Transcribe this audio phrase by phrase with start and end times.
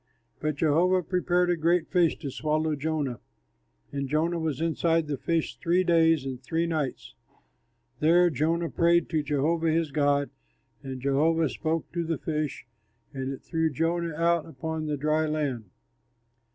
[0.39, 3.19] But Jehovah prepared a great fish to swallow Jonah,
[3.91, 7.13] and Jonah was inside the fish three days and three nights.
[7.99, 10.31] There Jonah prayed to Jehovah his God;
[10.81, 12.65] and Jehovah spoke to the fish,
[13.13, 15.69] and it threw Jonah out upon the dry land.